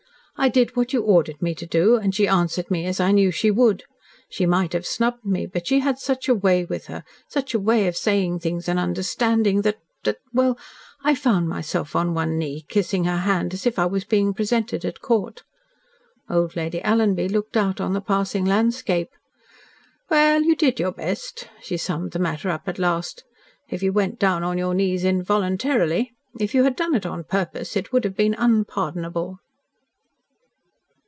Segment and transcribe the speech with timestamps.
[0.37, 3.29] I did what you ordered me to do, and she answered me as I knew
[3.29, 3.83] she would.
[4.27, 7.59] She might have snubbed me, but she has such a way with her such a
[7.59, 10.57] way of saying things and understanding, that that well,
[11.03, 14.83] I found myself on one knee, kissing her hand as if I was being presented
[14.83, 15.43] at court."
[16.27, 19.09] Old Lady Alanby looked out on the passing landscape.
[20.09, 23.25] "Well, you did your best," she summed the matter up at last,
[23.69, 26.13] "if you went down on your knees involuntarily.
[26.39, 29.37] If you had done it on purpose, it would have been unpardonable."